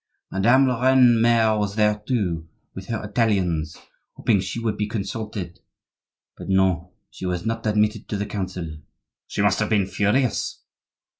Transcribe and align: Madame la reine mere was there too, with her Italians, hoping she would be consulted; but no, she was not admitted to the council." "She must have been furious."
Madame 0.31 0.65
la 0.65 0.79
reine 0.81 1.21
mere 1.21 1.55
was 1.59 1.75
there 1.75 2.01
too, 2.07 2.49
with 2.73 2.87
her 2.87 3.03
Italians, 3.03 3.77
hoping 4.15 4.39
she 4.39 4.59
would 4.59 4.75
be 4.75 4.87
consulted; 4.87 5.59
but 6.35 6.49
no, 6.49 6.95
she 7.11 7.27
was 7.27 7.45
not 7.45 7.67
admitted 7.67 8.09
to 8.09 8.17
the 8.17 8.25
council." 8.25 8.77
"She 9.27 9.43
must 9.43 9.59
have 9.59 9.69
been 9.69 9.85
furious." 9.85 10.63